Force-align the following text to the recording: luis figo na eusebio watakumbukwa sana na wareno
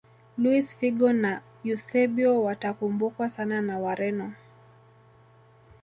luis 0.37 0.75
figo 0.77 1.13
na 1.13 1.41
eusebio 1.63 2.43
watakumbukwa 2.43 3.29
sana 3.29 3.61
na 3.61 3.79
wareno 3.79 4.33